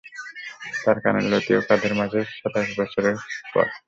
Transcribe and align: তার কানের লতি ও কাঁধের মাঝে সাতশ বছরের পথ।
তার 0.83 0.97
কানের 1.03 1.25
লতি 1.31 1.51
ও 1.55 1.65
কাঁধের 1.67 1.93
মাঝে 1.99 2.19
সাতশ 2.31 2.67
বছরের 2.77 3.15
পথ। 3.53 3.69